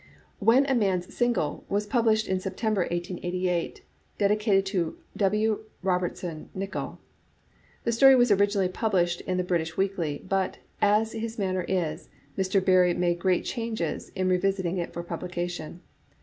[0.39, 3.83] "When a Man's Single" was published in September, 1888,
[4.17, 5.59] dedicated to W.
[5.83, 6.97] Robertson Nicoll.
[7.83, 12.65] The story was originally published in The British Weekly^ but, as his manner is, Mr.
[12.65, 15.81] Barrie made great changes in revis ing it for publication.